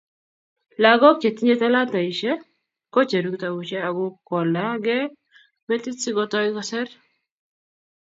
[0.83, 2.31] lagok che tinyei talataishe
[2.93, 5.11] kocheru kitabushe ak kukolagei
[5.67, 6.87] metit si kotou koser